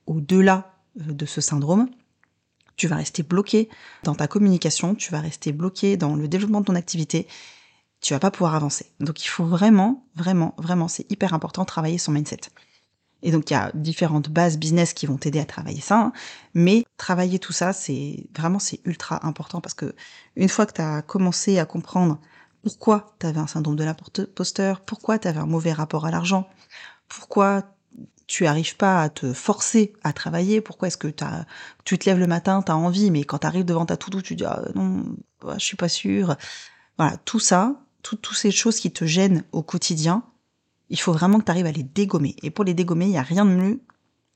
au-delà 0.06 0.72
euh, 1.00 1.12
de 1.12 1.26
ce 1.26 1.40
syndrome, 1.40 1.88
tu 2.76 2.88
vas 2.88 2.96
rester 2.96 3.22
bloqué 3.22 3.68
dans 4.02 4.14
ta 4.14 4.26
communication, 4.26 4.94
tu 4.94 5.12
vas 5.12 5.20
rester 5.20 5.52
bloqué 5.52 5.96
dans 5.96 6.14
le 6.16 6.28
développement 6.28 6.60
de 6.60 6.66
ton 6.66 6.74
activité, 6.74 7.26
tu 8.00 8.14
vas 8.14 8.20
pas 8.20 8.30
pouvoir 8.30 8.54
avancer. 8.54 8.86
Donc 9.00 9.24
il 9.24 9.28
faut 9.28 9.44
vraiment, 9.44 10.06
vraiment, 10.16 10.54
vraiment, 10.58 10.88
c'est 10.88 11.10
hyper 11.10 11.34
important 11.34 11.64
travailler 11.64 11.98
son 11.98 12.12
mindset. 12.12 12.40
Et 13.22 13.30
donc 13.30 13.50
il 13.50 13.54
y 13.54 13.56
a 13.56 13.70
différentes 13.74 14.28
bases 14.28 14.58
business 14.58 14.92
qui 14.94 15.06
vont 15.06 15.16
t'aider 15.16 15.38
à 15.38 15.44
travailler 15.44 15.80
ça, 15.80 15.98
hein. 15.98 16.12
mais 16.54 16.84
travailler 16.96 17.38
tout 17.38 17.52
ça, 17.52 17.72
c'est 17.72 18.26
vraiment 18.36 18.58
c'est 18.58 18.80
ultra 18.84 19.24
important 19.26 19.60
parce 19.60 19.74
que 19.74 19.94
une 20.36 20.48
fois 20.48 20.66
que 20.66 20.72
tu 20.72 20.80
as 20.80 21.02
commencé 21.02 21.58
à 21.58 21.64
comprendre 21.64 22.20
pourquoi 22.64 23.14
tu 23.20 23.26
avais 23.26 23.38
un 23.38 23.46
syndrome 23.46 23.76
de 23.76 23.84
l'imposteur, 23.84 24.80
pourquoi 24.80 25.18
tu 25.18 25.28
avais 25.28 25.38
un 25.38 25.46
mauvais 25.46 25.72
rapport 25.72 26.04
à 26.06 26.10
l'argent, 26.10 26.48
pourquoi 27.08 27.62
tu 28.26 28.46
arrives 28.46 28.76
pas 28.76 29.02
à 29.02 29.08
te 29.08 29.32
forcer 29.32 29.92
à 30.02 30.12
travailler, 30.12 30.60
pourquoi 30.60 30.88
est-ce 30.88 30.96
que 30.96 31.08
tu 31.84 31.98
te 31.98 32.08
lèves 32.08 32.18
le 32.18 32.26
matin, 32.26 32.62
tu 32.62 32.72
as 32.72 32.76
envie, 32.76 33.10
mais 33.10 33.24
quand 33.24 33.38
tu 33.38 33.46
arrives 33.46 33.64
devant 33.64 33.86
ta 33.86 33.96
tout 33.96 34.10
tu 34.22 34.36
dis 34.36 34.44
ah, 34.44 34.62
non, 34.74 35.04
bah, 35.40 35.54
je 35.58 35.64
suis 35.64 35.76
pas 35.76 35.88
sûre. 35.88 36.36
Voilà, 36.98 37.16
tout 37.18 37.40
ça, 37.40 37.76
toutes 38.02 38.28
ces 38.34 38.50
choses 38.50 38.78
qui 38.78 38.90
te 38.90 39.04
gênent 39.04 39.44
au 39.52 39.62
quotidien, 39.62 40.24
il 40.90 41.00
faut 41.00 41.12
vraiment 41.12 41.38
que 41.40 41.44
tu 41.44 41.50
arrives 41.50 41.66
à 41.66 41.72
les 41.72 41.82
dégommer. 41.82 42.36
Et 42.42 42.50
pour 42.50 42.64
les 42.64 42.74
dégommer, 42.74 43.06
il 43.06 43.10
n'y 43.12 43.18
a 43.18 43.22
rien 43.22 43.44
de 43.44 43.50
mieux 43.50 43.80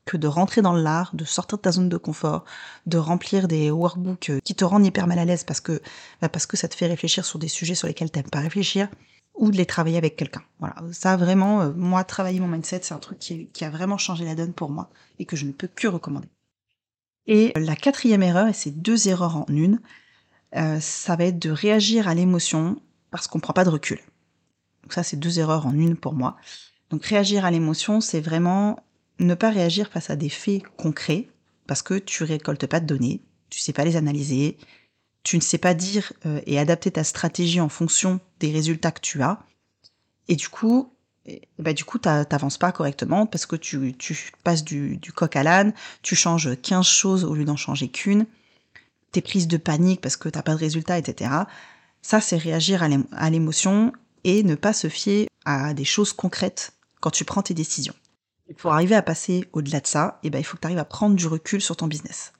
que 0.07 0.16
de 0.16 0.28
rentrer 0.28 0.62
dans 0.62 0.73
l'art, 0.73 1.14
de 1.14 1.25
sortir 1.25 1.59
de 1.59 1.62
ta 1.62 1.73
zone 1.73 1.88
de 1.88 1.97
confort, 1.97 2.45
de 2.87 2.97
remplir 2.97 3.49
des 3.49 3.71
workbooks 3.71 4.40
qui 4.43 4.55
te 4.55 4.64
rendent 4.64 4.87
hyper 4.87 5.07
mal 5.07 5.19
à 5.19 5.25
l'aise 5.25 5.45
parce 5.45 5.61
que, 5.61 5.83
bah, 6.23 6.28
parce 6.28 6.47
que 6.47 6.57
ça 6.57 6.69
te 6.69 6.76
fait 6.76 6.87
réfléchir 6.87 7.25
sur 7.25 7.38
des 7.38 7.49
sujets 7.49 7.75
sur 7.75 7.88
lesquels 7.88 8.11
t'aimes 8.11 8.31
pas 8.31 8.40
réfléchir, 8.40 8.88
ou 9.37 9.50
de 9.50 9.57
les 9.57 9.66
travailler 9.66 9.99
avec 9.99 10.16
quelqu'un. 10.16 10.43
Voilà, 10.59 10.76
ça 10.93 11.16
vraiment, 11.16 11.62
euh, 11.62 11.73
moi, 11.75 12.05
travailler 12.05 12.40
mon 12.40 12.49
mindset, 12.49 12.81
c'est 12.83 12.95
un 12.95 12.99
truc 12.99 13.19
qui, 13.19 13.64
a 13.64 13.71
vraiment 13.71 13.99
changé 13.99 14.25
la 14.25 14.35
donne 14.35 14.52
pour 14.52 14.71
moi 14.71 14.90
et 15.19 15.25
que 15.25 15.37
je 15.37 15.47
ne 15.47 15.52
peux 15.52 15.69
que 15.69 15.88
recommander. 15.88 16.28
Et 17.26 17.52
la 17.57 17.76
quatrième 17.76 18.23
erreur, 18.23 18.49
et 18.49 18.52
c'est 18.52 18.71
deux 18.71 19.09
erreurs 19.09 19.37
en 19.37 19.47
une, 19.49 19.81
euh, 20.55 20.78
ça 20.81 21.16
va 21.16 21.25
être 21.25 21.38
de 21.38 21.50
réagir 21.50 22.09
à 22.09 22.14
l'émotion 22.14 22.81
parce 23.11 23.26
qu'on 23.26 23.40
prend 23.40 23.52
pas 23.52 23.64
de 23.64 23.71
recul. 23.71 24.00
Donc 24.83 24.93
ça, 24.93 25.02
c'est 25.02 25.16
deux 25.16 25.38
erreurs 25.38 25.66
en 25.66 25.73
une 25.73 25.97
pour 25.97 26.14
moi. 26.14 26.37
Donc 26.90 27.05
réagir 27.05 27.45
à 27.45 27.50
l'émotion, 27.50 28.00
c'est 28.00 28.21
vraiment 28.21 28.78
ne 29.19 29.35
pas 29.35 29.50
réagir 29.50 29.88
face 29.88 30.11
à 30.11 30.16
des 30.16 30.28
faits 30.28 30.62
concrets 30.76 31.28
parce 31.66 31.83
que 31.83 31.95
tu 31.95 32.23
récoltes 32.23 32.66
pas 32.66 32.81
de 32.81 32.87
données, 32.87 33.23
tu 33.50 33.59
sais 33.59 33.73
pas 33.73 33.85
les 33.85 33.97
analyser, 33.97 34.57
tu 35.26 35.37
ne 35.37 35.42
sais 35.42 35.59
pas 35.59 35.75
dire 35.75 36.12
euh, 36.25 36.40
et 36.47 36.56
adapter 36.56 36.92
ta 36.92 37.02
stratégie 37.02 37.61
en 37.61 37.68
fonction 37.68 38.21
des 38.38 38.52
résultats 38.52 38.92
que 38.92 39.00
tu 39.00 39.25
as. 39.25 39.40
Et 40.28 40.37
du 40.37 40.49
coup, 40.49 40.92
bah 41.59 41.73
du 41.73 41.85
coup, 41.85 41.99
t'avances 41.99 42.59
pas 42.59 42.71
correctement 42.71 43.26
parce 43.26 43.45
que 43.45 43.56
tu, 43.56 43.92
tu 43.99 44.30
passes 44.45 44.62
du, 44.62 44.99
du 44.99 45.11
coq 45.11 45.35
à 45.35 45.42
l'âne, 45.42 45.75
tu 46.02 46.14
changes 46.14 46.56
15 46.62 46.87
choses 46.87 47.25
au 47.25 47.35
lieu 47.35 47.45
d'en 47.45 47.56
changer 47.56 47.88
qu'une, 47.88 48.26
t'es 49.11 49.21
prise 49.21 49.49
de 49.49 49.56
panique 49.56 50.00
parce 50.00 50.16
que 50.16 50.28
t'as 50.28 50.42
pas 50.42 50.54
de 50.54 50.61
résultats, 50.61 50.97
etc. 50.97 51.28
Ça, 52.02 52.21
c'est 52.21 52.37
réagir 52.37 52.85
à 52.85 53.30
l'émotion 53.30 53.92
et 54.23 54.45
ne 54.45 54.54
pas 54.54 54.73
se 54.73 54.88
fier 54.88 55.26
à 55.45 55.75
des 55.75 55.85
choses 55.85 56.12
concrètes 56.12 56.73
quand 57.00 57.11
tu 57.11 57.25
prends 57.25 57.42
tes 57.42 57.54
décisions. 57.54 57.95
Et 58.49 58.54
pour 58.54 58.73
arriver 58.73 58.95
à 58.95 59.02
passer 59.02 59.49
au-delà 59.52 59.80
de 59.80 59.88
ça, 59.88 60.21
eh 60.23 60.30
ben, 60.30 60.38
il 60.38 60.45
faut 60.45 60.54
que 60.54 60.61
tu 60.61 60.66
arrives 60.68 60.78
à 60.78 60.85
prendre 60.85 61.16
du 61.16 61.26
recul 61.26 61.61
sur 61.61 61.76
ton 61.76 61.88
business. 61.88 62.33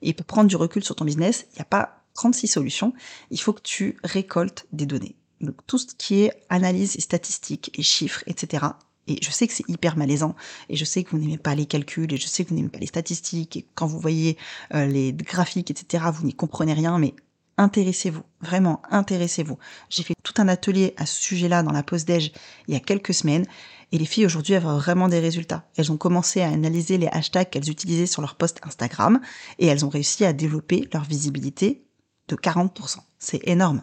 Et 0.00 0.14
pour 0.14 0.24
prendre 0.24 0.48
du 0.48 0.56
recul 0.56 0.82
sur 0.82 0.96
ton 0.96 1.04
business, 1.04 1.46
il 1.52 1.56
n'y 1.56 1.60
a 1.60 1.66
pas 1.66 1.99
36 2.14 2.48
solutions, 2.48 2.92
il 3.30 3.40
faut 3.40 3.52
que 3.52 3.62
tu 3.62 3.96
récoltes 4.04 4.66
des 4.72 4.86
données. 4.86 5.16
Donc, 5.40 5.56
tout 5.66 5.78
ce 5.78 5.86
qui 5.96 6.22
est 6.22 6.32
analyse 6.50 6.96
et 6.96 7.00
statistiques 7.00 7.70
et 7.78 7.82
chiffres, 7.82 8.22
etc. 8.26 8.66
Et 9.06 9.18
je 9.22 9.30
sais 9.30 9.46
que 9.46 9.54
c'est 9.54 9.68
hyper 9.68 9.96
malaisant, 9.96 10.36
et 10.68 10.76
je 10.76 10.84
sais 10.84 11.02
que 11.02 11.10
vous 11.10 11.18
n'aimez 11.18 11.38
pas 11.38 11.54
les 11.54 11.66
calculs, 11.66 12.12
et 12.12 12.16
je 12.16 12.26
sais 12.26 12.44
que 12.44 12.50
vous 12.50 12.54
n'aimez 12.54 12.68
pas 12.68 12.78
les 12.78 12.86
statistiques, 12.86 13.56
et 13.56 13.66
quand 13.74 13.86
vous 13.86 13.98
voyez 13.98 14.36
euh, 14.74 14.86
les 14.86 15.12
graphiques, 15.12 15.70
etc., 15.70 16.04
vous 16.12 16.26
n'y 16.26 16.34
comprenez 16.34 16.74
rien, 16.74 16.98
mais 16.98 17.14
intéressez-vous, 17.56 18.22
vraiment 18.40 18.82
intéressez-vous. 18.90 19.58
J'ai 19.88 20.02
fait 20.02 20.14
tout 20.22 20.34
un 20.36 20.48
atelier 20.48 20.94
à 20.96 21.06
ce 21.06 21.20
sujet-là 21.20 21.62
dans 21.62 21.72
la 21.72 21.82
pause 21.82 22.04
déj 22.04 22.32
il 22.68 22.74
y 22.74 22.76
a 22.76 22.80
quelques 22.80 23.14
semaines, 23.14 23.46
et 23.92 23.98
les 23.98 24.04
filles 24.04 24.26
aujourd'hui 24.26 24.54
avaient 24.54 24.66
vraiment 24.66 25.08
des 25.08 25.18
résultats. 25.18 25.68
Elles 25.76 25.90
ont 25.90 25.96
commencé 25.96 26.42
à 26.42 26.48
analyser 26.48 26.96
les 26.98 27.08
hashtags 27.08 27.50
qu'elles 27.50 27.70
utilisaient 27.70 28.06
sur 28.06 28.20
leur 28.20 28.36
post 28.36 28.60
Instagram, 28.62 29.20
et 29.58 29.66
elles 29.66 29.84
ont 29.84 29.88
réussi 29.88 30.24
à 30.24 30.32
développer 30.32 30.88
leur 30.92 31.04
visibilité 31.04 31.86
de 32.30 32.36
40%. 32.36 32.98
C'est 33.18 33.46
énorme. 33.46 33.82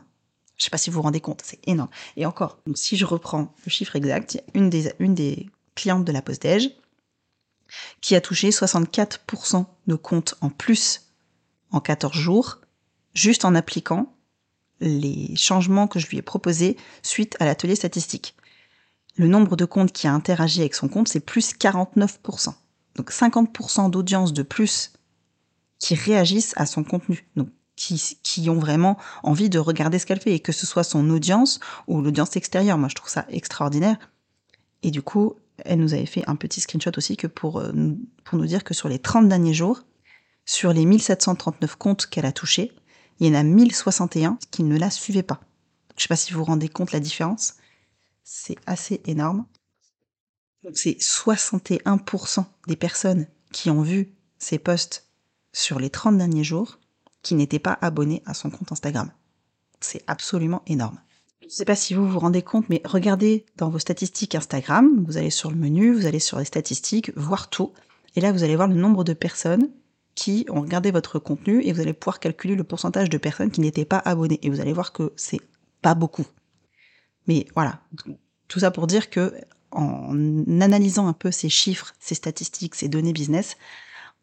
Je 0.58 0.64
sais 0.64 0.70
pas 0.70 0.78
si 0.78 0.90
vous 0.90 0.96
vous 0.96 1.04
rendez 1.04 1.22
compte, 1.22 1.42
c'est 1.44 1.60
énorme. 1.68 1.90
Et 2.16 2.26
encore, 2.26 2.60
si 2.74 2.98
je 2.98 3.06
reprends 3.06 3.54
le 3.66 3.70
chiffre 3.70 3.96
exact, 3.96 4.42
une 4.54 4.70
des, 4.70 4.92
une 5.00 5.14
des 5.14 5.50
clientes 5.76 6.06
de 6.06 6.12
la 6.12 6.22
post-déj 6.22 6.72
qui 8.02 8.16
a 8.16 8.22
touché 8.22 8.50
64% 8.50 9.66
de 9.88 9.96
comptes 9.96 10.36
en 10.42 10.50
plus 10.50 11.12
en 11.72 11.80
14 11.80 12.16
jours, 12.16 12.62
juste 13.14 13.46
en 13.46 13.54
appliquant 13.54 14.16
les 14.80 15.36
changements 15.36 15.88
que 15.88 16.00
je 16.00 16.08
lui 16.08 16.18
ai 16.18 16.22
proposés 16.22 16.78
suite 17.04 17.36
à 17.40 17.46
l'atelier 17.46 17.76
statistique. 17.76 18.36
Le 19.18 19.28
nombre 19.28 19.56
de 19.56 19.66
comptes 19.66 19.92
qui 19.92 20.08
a 20.08 20.14
interagi 20.14 20.62
avec 20.62 20.76
son 20.76 20.88
compte, 20.88 21.08
c'est 21.08 21.20
plus 21.20 21.54
49%. 21.54 22.54
Donc 22.96 23.12
50% 23.12 23.90
d'audience 23.90 24.34
de 24.34 24.44
plus 24.44 24.94
qui 25.80 25.96
réagissent 25.96 26.54
à 26.56 26.66
son 26.66 26.84
contenu. 26.84 27.28
Qui, 27.78 28.50
ont 28.50 28.60
vraiment 28.60 28.98
envie 29.24 29.50
de 29.50 29.60
regarder 29.60 30.00
ce 30.00 30.06
qu'elle 30.06 30.20
fait, 30.20 30.34
et 30.34 30.40
que 30.40 30.52
ce 30.52 30.66
soit 30.66 30.84
son 30.84 31.10
audience 31.10 31.60
ou 31.88 32.02
l'audience 32.02 32.36
extérieure. 32.36 32.78
Moi, 32.78 32.90
je 32.90 32.96
trouve 32.96 33.10
ça 33.10 33.26
extraordinaire. 33.30 33.98
Et 34.84 34.92
du 34.92 35.02
coup, 35.02 35.36
elle 35.64 35.80
nous 35.80 35.94
avait 35.94 36.06
fait 36.06 36.24
un 36.28 36.36
petit 36.36 36.60
screenshot 36.60 36.92
aussi 36.98 37.16
que 37.18 37.28
pour, 37.28 37.60
euh, 37.60 37.72
pour 38.24 38.38
nous 38.38 38.46
dire 38.46 38.64
que 38.64 38.74
sur 38.74 38.90
les 38.90 39.00
30 39.00 39.30
derniers 39.30 39.54
jours, 39.54 39.84
sur 40.46 40.74
les 40.74 40.86
1739 40.86 41.76
comptes 41.76 42.08
qu'elle 42.08 42.26
a 42.26 42.32
touchés, 42.32 42.74
il 43.20 43.28
y 43.28 43.30
en 43.30 43.40
a 43.40 43.44
1061 43.44 44.38
qui 44.52 44.64
ne 44.64 44.78
la 44.78 44.90
suivaient 44.90 45.24
pas. 45.24 45.42
Je 45.96 46.04
sais 46.04 46.08
pas 46.08 46.16
si 46.16 46.34
vous 46.34 46.40
vous 46.40 46.46
rendez 46.46 46.70
compte 46.70 46.92
la 46.92 47.00
différence. 47.00 47.56
C'est 48.24 48.58
assez 48.66 49.02
énorme. 49.06 49.46
Donc 50.64 50.78
c'est 50.78 50.98
61% 51.00 52.46
des 52.68 52.76
personnes 52.76 53.28
qui 53.52 53.70
ont 53.70 53.82
vu 53.82 54.14
ces 54.38 54.60
posts 54.60 55.08
sur 55.54 55.80
les 55.80 55.90
30 55.90 56.18
derniers 56.18 56.44
jours 56.44 56.80
qui 57.28 57.36
n'était 57.36 57.60
pas 57.60 57.78
abonné 57.82 58.24
à 58.26 58.34
son 58.34 58.50
compte 58.50 58.72
Instagram. 58.72 59.12
C'est 59.82 60.02
absolument 60.08 60.62
énorme. 60.66 60.98
Je 61.42 61.48
ne 61.48 61.52
sais 61.52 61.66
pas 61.66 61.76
si 61.76 61.94
vous 61.94 62.08
vous 62.08 62.20
rendez 62.20 62.42
compte, 62.42 62.70
mais 62.70 62.82
regardez 62.86 63.46
dans 63.58 63.70
vos 63.70 63.80
statistiques 63.80 64.34
Instagram, 64.34 65.04
vous 65.06 65.18
allez 65.18 65.30
sur 65.30 65.52
le 65.52 65.58
menu, 65.58 65.92
vous 65.94 66.06
allez 66.06 66.20
sur 66.20 66.40
les 66.40 66.46
statistiques, 66.46 67.12
voir 67.18 67.50
tout, 67.50 67.74
et 68.16 68.22
là 68.22 68.32
vous 68.32 68.46
allez 68.46 68.56
voir 68.56 68.70
le 68.70 68.76
nombre 68.76 69.04
de 69.04 69.12
personnes 69.12 69.70
qui 70.16 70.46
ont 70.50 70.62
regardé 70.62 70.90
votre 70.90 71.20
contenu 71.20 71.62
et 71.64 71.74
vous 71.74 71.82
allez 71.82 71.92
pouvoir 71.92 72.22
calculer 72.22 72.56
le 72.56 72.64
pourcentage 72.64 73.10
de 73.10 73.18
personnes 73.18 73.52
qui 73.52 73.60
n'étaient 73.60 73.84
pas 73.84 74.02
abonnées 74.06 74.40
et 74.42 74.50
vous 74.50 74.62
allez 74.62 74.74
voir 74.74 74.94
que 74.94 75.12
c'est 75.18 75.42
pas 75.82 75.96
beaucoup. 75.96 76.26
Mais 77.28 77.46
voilà, 77.56 77.82
tout 78.48 78.60
ça 78.60 78.72
pour 78.72 78.88
dire 78.88 79.10
que 79.10 79.34
en 79.72 80.16
analysant 80.62 81.08
un 81.08 81.14
peu 81.14 81.32
ces 81.32 81.50
chiffres, 81.50 81.94
ces 82.00 82.16
statistiques, 82.16 82.76
ces 82.76 82.88
données 82.88 83.12
business, 83.12 83.58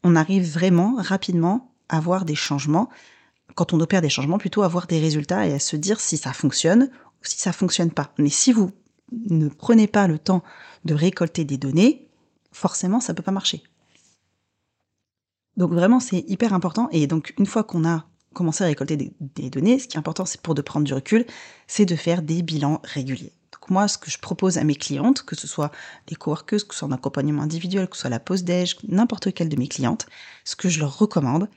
on 0.02 0.16
arrive 0.16 0.50
vraiment 0.50 0.96
rapidement 0.96 1.73
avoir 1.88 2.24
des 2.24 2.34
changements, 2.34 2.88
quand 3.54 3.72
on 3.72 3.80
opère 3.80 4.02
des 4.02 4.08
changements, 4.08 4.38
plutôt 4.38 4.62
avoir 4.62 4.86
des 4.86 4.98
résultats 4.98 5.46
et 5.46 5.52
à 5.52 5.58
se 5.58 5.76
dire 5.76 6.00
si 6.00 6.16
ça 6.16 6.32
fonctionne 6.32 6.90
ou 7.20 7.24
si 7.24 7.38
ça 7.38 7.52
fonctionne 7.52 7.90
pas. 7.90 8.12
Mais 8.18 8.30
si 8.30 8.52
vous 8.52 8.70
ne 9.12 9.48
prenez 9.48 9.86
pas 9.86 10.06
le 10.06 10.18
temps 10.18 10.42
de 10.84 10.94
récolter 10.94 11.44
des 11.44 11.56
données, 11.58 12.08
forcément, 12.52 13.00
ça 13.00 13.14
peut 13.14 13.22
pas 13.22 13.32
marcher. 13.32 13.62
Donc 15.56 15.72
vraiment, 15.72 16.00
c'est 16.00 16.24
hyper 16.28 16.52
important. 16.52 16.88
Et 16.90 17.06
donc, 17.06 17.34
une 17.38 17.46
fois 17.46 17.64
qu'on 17.64 17.86
a 17.86 18.06
commencé 18.34 18.64
à 18.64 18.66
récolter 18.66 18.96
des, 18.96 19.50
données, 19.50 19.78
ce 19.78 19.86
qui 19.86 19.96
est 19.96 19.98
important, 19.98 20.24
c'est 20.24 20.40
pour 20.40 20.54
de 20.54 20.62
prendre 20.62 20.84
du 20.84 20.92
recul, 20.92 21.24
c'est 21.66 21.86
de 21.86 21.94
faire 21.94 22.22
des 22.22 22.42
bilans 22.42 22.80
réguliers. 22.82 23.32
Donc 23.52 23.70
moi, 23.70 23.86
ce 23.86 23.96
que 23.96 24.10
je 24.10 24.18
propose 24.18 24.58
à 24.58 24.64
mes 24.64 24.74
clientes, 24.74 25.22
que 25.22 25.36
ce 25.36 25.46
soit 25.46 25.70
les 26.08 26.16
coworkers, 26.16 26.66
que 26.66 26.74
ce 26.74 26.80
soit 26.80 26.88
en 26.88 26.92
accompagnement 26.92 27.42
individuel, 27.42 27.88
que 27.88 27.96
ce 27.96 28.02
soit 28.02 28.10
la 28.10 28.18
pause 28.18 28.42
déj, 28.42 28.76
n'importe 28.88 29.32
quelle 29.32 29.48
de 29.48 29.56
mes 29.56 29.68
clientes, 29.68 30.06
ce 30.44 30.56
que 30.56 30.68
je 30.68 30.80
leur 30.80 30.98
recommande, 30.98 31.48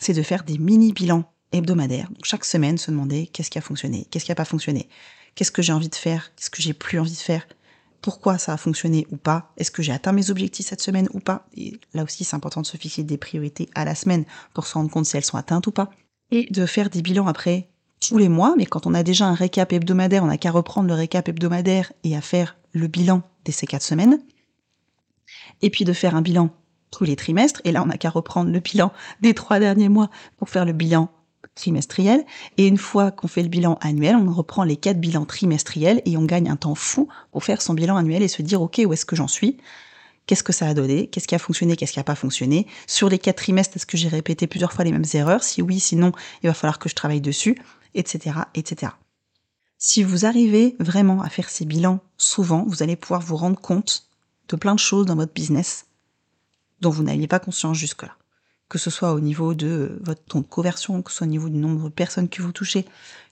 c'est 0.00 0.14
de 0.14 0.22
faire 0.22 0.42
des 0.42 0.58
mini-bilans 0.58 1.24
hebdomadaires. 1.52 2.08
Donc 2.08 2.24
chaque 2.24 2.44
semaine, 2.44 2.78
se 2.78 2.90
demander 2.90 3.28
qu'est-ce 3.28 3.50
qui 3.50 3.58
a 3.58 3.62
fonctionné, 3.62 4.06
qu'est-ce 4.10 4.24
qui 4.24 4.30
n'a 4.30 4.36
pas 4.36 4.44
fonctionné, 4.44 4.88
qu'est-ce 5.34 5.52
que 5.52 5.62
j'ai 5.62 5.72
envie 5.72 5.88
de 5.88 5.94
faire, 5.94 6.32
qu'est-ce 6.34 6.50
que 6.50 6.62
j'ai 6.62 6.72
plus 6.72 6.98
envie 6.98 7.12
de 7.12 7.16
faire, 7.16 7.46
pourquoi 8.00 8.38
ça 8.38 8.54
a 8.54 8.56
fonctionné 8.56 9.06
ou 9.10 9.16
pas, 9.16 9.52
est-ce 9.56 9.70
que 9.70 9.82
j'ai 9.82 9.92
atteint 9.92 10.12
mes 10.12 10.30
objectifs 10.30 10.66
cette 10.66 10.80
semaine 10.80 11.08
ou 11.12 11.20
pas. 11.20 11.46
Et 11.54 11.78
là 11.92 12.02
aussi, 12.02 12.24
c'est 12.24 12.34
important 12.34 12.62
de 12.62 12.66
se 12.66 12.76
fixer 12.76 13.04
des 13.04 13.18
priorités 13.18 13.68
à 13.74 13.84
la 13.84 13.94
semaine 13.94 14.24
pour 14.54 14.66
se 14.66 14.74
rendre 14.74 14.90
compte 14.90 15.06
si 15.06 15.16
elles 15.16 15.24
sont 15.24 15.36
atteintes 15.36 15.66
ou 15.66 15.70
pas. 15.70 15.90
Et 16.30 16.46
de 16.50 16.64
faire 16.64 16.90
des 16.90 17.02
bilans 17.02 17.26
après 17.26 17.68
tous 18.00 18.16
les 18.16 18.30
mois, 18.30 18.54
mais 18.56 18.64
quand 18.64 18.86
on 18.86 18.94
a 18.94 19.02
déjà 19.02 19.26
un 19.26 19.34
récap 19.34 19.72
hebdomadaire, 19.72 20.24
on 20.24 20.28
n'a 20.28 20.38
qu'à 20.38 20.50
reprendre 20.50 20.88
le 20.88 20.94
récap 20.94 21.28
hebdomadaire 21.28 21.92
et 22.04 22.16
à 22.16 22.22
faire 22.22 22.56
le 22.72 22.86
bilan 22.86 23.22
de 23.44 23.52
ces 23.52 23.66
quatre 23.66 23.82
semaines. 23.82 24.18
Et 25.60 25.68
puis 25.68 25.84
de 25.84 25.92
faire 25.92 26.16
un 26.16 26.22
bilan 26.22 26.50
tous 26.90 27.04
les 27.04 27.16
trimestres. 27.16 27.60
Et 27.64 27.72
là, 27.72 27.82
on 27.82 27.86
n'a 27.86 27.96
qu'à 27.96 28.10
reprendre 28.10 28.50
le 28.50 28.60
bilan 28.60 28.92
des 29.20 29.34
trois 29.34 29.58
derniers 29.58 29.88
mois 29.88 30.10
pour 30.38 30.48
faire 30.48 30.64
le 30.64 30.72
bilan 30.72 31.10
trimestriel. 31.54 32.24
Et 32.58 32.66
une 32.66 32.78
fois 32.78 33.10
qu'on 33.10 33.28
fait 33.28 33.42
le 33.42 33.48
bilan 33.48 33.78
annuel, 33.80 34.16
on 34.16 34.32
reprend 34.32 34.64
les 34.64 34.76
quatre 34.76 35.00
bilans 35.00 35.24
trimestriels 35.24 36.02
et 36.04 36.16
on 36.16 36.24
gagne 36.24 36.48
un 36.48 36.56
temps 36.56 36.74
fou 36.74 37.08
pour 37.32 37.44
faire 37.44 37.62
son 37.62 37.74
bilan 37.74 37.96
annuel 37.96 38.22
et 38.22 38.28
se 38.28 38.42
dire, 38.42 38.62
OK, 38.62 38.80
où 38.84 38.92
est-ce 38.92 39.06
que 39.06 39.16
j'en 39.16 39.28
suis? 39.28 39.58
Qu'est-ce 40.26 40.42
que 40.42 40.52
ça 40.52 40.68
a 40.68 40.74
donné? 40.74 41.08
Qu'est-ce 41.08 41.26
qui 41.26 41.34
a 41.34 41.38
fonctionné? 41.38 41.76
Qu'est-ce 41.76 41.92
qui 41.92 41.98
n'a 41.98 42.04
pas 42.04 42.14
fonctionné? 42.14 42.66
Sur 42.86 43.08
les 43.08 43.18
quatre 43.18 43.38
trimestres, 43.38 43.76
est-ce 43.76 43.86
que 43.86 43.96
j'ai 43.96 44.08
répété 44.08 44.46
plusieurs 44.46 44.72
fois 44.72 44.84
les 44.84 44.92
mêmes 44.92 45.04
erreurs? 45.14 45.42
Si 45.42 45.60
oui, 45.60 45.80
sinon, 45.80 46.12
il 46.42 46.46
va 46.46 46.54
falloir 46.54 46.78
que 46.78 46.88
je 46.88 46.94
travaille 46.94 47.20
dessus, 47.20 47.56
etc., 47.94 48.36
etc. 48.54 48.92
Si 49.76 50.02
vous 50.02 50.26
arrivez 50.26 50.76
vraiment 50.78 51.22
à 51.22 51.30
faire 51.30 51.48
ces 51.48 51.64
bilans 51.64 52.00
souvent, 52.16 52.64
vous 52.68 52.82
allez 52.82 52.96
pouvoir 52.96 53.22
vous 53.22 53.36
rendre 53.36 53.58
compte 53.58 54.06
de 54.48 54.56
plein 54.56 54.74
de 54.74 54.78
choses 54.78 55.06
dans 55.06 55.16
votre 55.16 55.32
business 55.32 55.86
dont 56.80 56.90
vous 56.90 57.02
n'aviez 57.02 57.26
pas 57.26 57.38
conscience 57.38 57.76
jusque-là. 57.76 58.16
Que 58.68 58.78
ce 58.78 58.90
soit 58.90 59.12
au 59.12 59.20
niveau 59.20 59.54
de 59.54 59.98
votre 60.02 60.22
taux 60.24 60.40
de 60.40 60.46
conversion, 60.46 61.02
que 61.02 61.10
ce 61.10 61.18
soit 61.18 61.26
au 61.26 61.30
niveau 61.30 61.48
du 61.48 61.58
nombre 61.58 61.88
de 61.88 61.94
personnes 61.94 62.28
que 62.28 62.42
vous 62.42 62.52
touchez, 62.52 62.86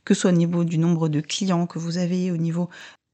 que 0.04 0.14
ce 0.14 0.22
soit 0.22 0.30
au 0.30 0.34
niveau 0.34 0.64
du 0.64 0.78
nombre 0.78 1.08
de 1.08 1.20
clients 1.20 1.66
que 1.66 1.78
vous 1.78 1.98
avez, 1.98 2.30
au 2.30 2.36
niveau 2.36 2.68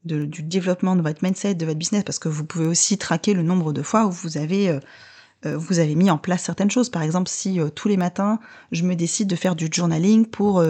du 0.05 0.43
développement 0.43 0.95
de 0.95 1.01
votre 1.01 1.23
mindset, 1.23 1.55
de 1.55 1.65
votre 1.65 1.77
business, 1.77 2.03
parce 2.03 2.19
que 2.19 2.29
vous 2.29 2.45
pouvez 2.45 2.67
aussi 2.67 2.97
traquer 2.97 3.33
le 3.33 3.41
nombre 3.41 3.73
de 3.73 3.81
fois 3.81 4.05
où 4.05 4.11
vous 4.11 4.37
avez, 4.37 4.69
euh, 4.69 4.79
euh, 5.45 5.57
vous 5.57 5.79
avez 5.79 5.95
mis 5.95 6.11
en 6.11 6.17
place 6.17 6.43
certaines 6.43 6.69
choses. 6.69 6.89
Par 6.89 7.01
exemple, 7.01 7.29
si 7.29 7.59
euh, 7.59 7.69
tous 7.69 7.87
les 7.87 7.97
matins, 7.97 8.39
je 8.71 8.83
me 8.83 8.95
décide 8.95 9.27
de 9.27 9.35
faire 9.35 9.55
du 9.55 9.67
journaling 9.71 10.27
pour 10.27 10.63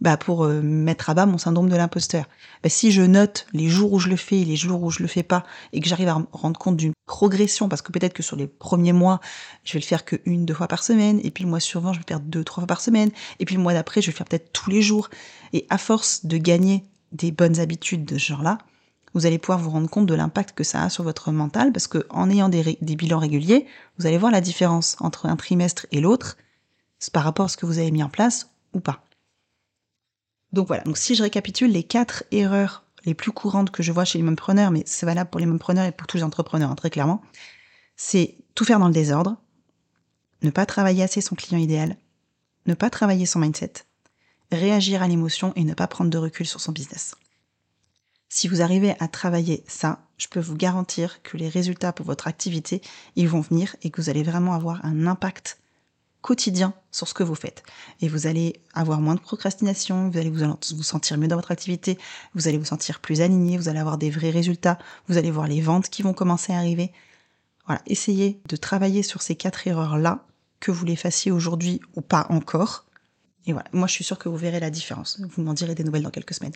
bah 0.00 0.16
pour 0.16 0.44
euh, 0.44 0.60
mettre 0.60 1.10
à 1.10 1.14
bas 1.14 1.26
mon 1.26 1.38
syndrome 1.38 1.68
de 1.68 1.76
l'imposteur. 1.76 2.26
Bah, 2.62 2.68
si 2.68 2.92
je 2.92 3.02
note 3.02 3.46
les 3.52 3.68
jours 3.68 3.92
où 3.92 3.98
je 3.98 4.08
le 4.08 4.16
fais 4.16 4.40
et 4.40 4.44
les 4.44 4.56
jours 4.56 4.82
où 4.82 4.90
je 4.90 5.02
le 5.02 5.08
fais 5.08 5.22
pas, 5.22 5.44
et 5.72 5.80
que 5.80 5.88
j'arrive 5.88 6.08
à 6.08 6.18
me 6.18 6.26
rendre 6.32 6.58
compte 6.58 6.76
d'une 6.76 6.92
progression, 7.06 7.68
parce 7.68 7.82
que 7.82 7.92
peut-être 7.92 8.12
que 8.12 8.22
sur 8.22 8.36
les 8.36 8.46
premiers 8.46 8.92
mois, 8.92 9.20
je 9.64 9.74
vais 9.74 9.80
le 9.80 9.84
faire 9.84 10.04
que 10.04 10.16
une, 10.24 10.46
deux 10.46 10.54
fois 10.54 10.68
par 10.68 10.82
semaine, 10.82 11.20
et 11.22 11.30
puis 11.30 11.44
le 11.44 11.50
mois 11.50 11.60
suivant, 11.60 11.92
je 11.92 11.98
vais 11.98 12.04
le 12.06 12.12
faire 12.12 12.20
deux, 12.20 12.44
trois 12.44 12.62
fois 12.62 12.66
par 12.66 12.80
semaine, 12.80 13.10
et 13.38 13.44
puis 13.44 13.54
le 13.54 13.62
mois 13.62 13.72
d'après, 13.72 14.00
je 14.00 14.06
vais 14.06 14.12
le 14.12 14.16
faire 14.16 14.26
peut-être 14.26 14.52
tous 14.52 14.70
les 14.70 14.82
jours. 14.82 15.10
Et 15.52 15.66
à 15.70 15.78
force 15.78 16.26
de 16.26 16.38
gagner 16.38 16.84
des 17.12 17.30
bonnes 17.30 17.60
habitudes 17.60 18.04
de 18.04 18.18
ce 18.18 18.26
genre-là, 18.26 18.58
vous 19.14 19.26
allez 19.26 19.38
pouvoir 19.38 19.60
vous 19.60 19.70
rendre 19.70 19.88
compte 19.88 20.06
de 20.06 20.14
l'impact 20.14 20.56
que 20.56 20.64
ça 20.64 20.82
a 20.82 20.90
sur 20.90 21.04
votre 21.04 21.30
mental, 21.30 21.72
parce 21.72 21.86
que 21.86 22.04
en 22.10 22.28
ayant 22.30 22.48
des, 22.48 22.78
des 22.80 22.96
bilans 22.96 23.20
réguliers, 23.20 23.66
vous 23.98 24.06
allez 24.06 24.18
voir 24.18 24.32
la 24.32 24.40
différence 24.40 24.96
entre 25.00 25.26
un 25.26 25.36
trimestre 25.36 25.86
et 25.92 26.00
l'autre, 26.00 26.36
par 27.12 27.24
rapport 27.24 27.46
à 27.46 27.48
ce 27.48 27.56
que 27.56 27.66
vous 27.66 27.78
avez 27.78 27.90
mis 27.90 28.02
en 28.02 28.08
place 28.08 28.50
ou 28.72 28.80
pas. 28.80 29.04
Donc 30.54 30.68
voilà, 30.68 30.84
donc 30.84 30.96
si 30.96 31.16
je 31.16 31.22
récapitule 31.24 31.72
les 31.72 31.82
quatre 31.82 32.22
erreurs 32.30 32.84
les 33.04 33.14
plus 33.14 33.32
courantes 33.32 33.72
que 33.72 33.82
je 33.82 33.90
vois 33.90 34.04
chez 34.04 34.18
les 34.18 34.24
mompreneurs, 34.24 34.70
mais 34.70 34.84
c'est 34.86 35.04
valable 35.04 35.28
pour 35.28 35.40
les 35.40 35.46
mompreneurs 35.46 35.84
et 35.84 35.90
pour 35.90 36.06
tous 36.06 36.16
les 36.16 36.22
entrepreneurs, 36.22 36.70
hein, 36.70 36.76
très 36.76 36.90
clairement, 36.90 37.22
c'est 37.96 38.36
tout 38.54 38.64
faire 38.64 38.78
dans 38.78 38.86
le 38.86 38.94
désordre, 38.94 39.36
ne 40.42 40.50
pas 40.50 40.64
travailler 40.64 41.02
assez 41.02 41.20
son 41.20 41.34
client 41.34 41.58
idéal, 41.58 41.96
ne 42.66 42.74
pas 42.74 42.88
travailler 42.88 43.26
son 43.26 43.40
mindset, 43.40 43.72
réagir 44.52 45.02
à 45.02 45.08
l'émotion 45.08 45.52
et 45.56 45.64
ne 45.64 45.74
pas 45.74 45.88
prendre 45.88 46.10
de 46.10 46.18
recul 46.18 46.46
sur 46.46 46.60
son 46.60 46.70
business. 46.70 47.16
Si 48.28 48.46
vous 48.46 48.62
arrivez 48.62 48.94
à 49.00 49.08
travailler 49.08 49.64
ça, 49.66 50.06
je 50.18 50.28
peux 50.28 50.40
vous 50.40 50.56
garantir 50.56 51.20
que 51.24 51.36
les 51.36 51.48
résultats 51.48 51.92
pour 51.92 52.06
votre 52.06 52.28
activité, 52.28 52.80
ils 53.16 53.28
vont 53.28 53.40
venir 53.40 53.74
et 53.82 53.90
que 53.90 54.00
vous 54.00 54.08
allez 54.08 54.22
vraiment 54.22 54.54
avoir 54.54 54.84
un 54.84 55.08
impact 55.08 55.58
quotidien 56.24 56.72
sur 56.90 57.06
ce 57.06 57.12
que 57.12 57.22
vous 57.22 57.34
faites. 57.34 57.62
Et 58.00 58.08
vous 58.08 58.26
allez 58.26 58.62
avoir 58.72 59.02
moins 59.02 59.14
de 59.14 59.20
procrastination, 59.20 60.08
vous 60.08 60.16
allez 60.16 60.30
vous, 60.30 60.82
sentir 60.82 61.18
mieux 61.18 61.28
dans 61.28 61.36
votre 61.36 61.50
activité, 61.50 61.98
vous 62.34 62.48
allez 62.48 62.56
vous 62.56 62.64
sentir 62.64 63.00
plus 63.00 63.20
aligné, 63.20 63.58
vous 63.58 63.68
allez 63.68 63.78
avoir 63.78 63.98
des 63.98 64.08
vrais 64.08 64.30
résultats, 64.30 64.78
vous 65.06 65.18
allez 65.18 65.30
voir 65.30 65.46
les 65.46 65.60
ventes 65.60 65.90
qui 65.90 66.00
vont 66.00 66.14
commencer 66.14 66.54
à 66.54 66.56
arriver. 66.56 66.92
Voilà, 67.66 67.82
essayez 67.86 68.40
de 68.48 68.56
travailler 68.56 69.02
sur 69.02 69.20
ces 69.20 69.34
quatre 69.34 69.66
erreurs-là, 69.66 70.24
que 70.60 70.70
vous 70.70 70.86
les 70.86 70.96
fassiez 70.96 71.30
aujourd'hui 71.30 71.82
ou 71.94 72.00
pas 72.00 72.26
encore. 72.30 72.86
Et 73.44 73.52
voilà, 73.52 73.68
moi 73.74 73.86
je 73.86 73.92
suis 73.92 74.04
sûre 74.04 74.18
que 74.18 74.30
vous 74.30 74.38
verrez 74.38 74.60
la 74.60 74.70
différence. 74.70 75.20
Vous 75.36 75.42
m'en 75.42 75.52
direz 75.52 75.74
des 75.74 75.84
nouvelles 75.84 76.04
dans 76.04 76.10
quelques 76.10 76.32
semaines. 76.32 76.54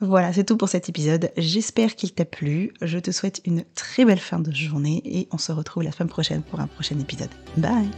Voilà, 0.00 0.34
c'est 0.34 0.44
tout 0.44 0.58
pour 0.58 0.68
cet 0.68 0.90
épisode. 0.90 1.30
J'espère 1.38 1.96
qu'il 1.96 2.12
t'a 2.12 2.26
plu. 2.26 2.74
Je 2.82 2.98
te 2.98 3.10
souhaite 3.10 3.40
une 3.46 3.64
très 3.74 4.04
belle 4.04 4.20
fin 4.20 4.38
de 4.38 4.52
journée 4.52 5.00
et 5.06 5.28
on 5.30 5.38
se 5.38 5.52
retrouve 5.52 5.82
la 5.82 5.92
semaine 5.92 6.10
prochaine 6.10 6.42
pour 6.42 6.60
un 6.60 6.66
prochain 6.66 6.98
épisode. 6.98 7.30
Bye 7.56 7.88